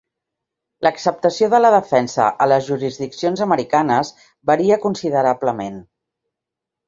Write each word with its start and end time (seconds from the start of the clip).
L"acceptació 0.85 1.49
de 1.53 1.57
la 1.61 1.69
defensa 1.73 2.29
a 2.45 2.47
les 2.53 2.63
jurisdiccions 2.69 3.43
americanes 3.47 4.11
varia 4.53 4.79
considerablement. 4.87 5.77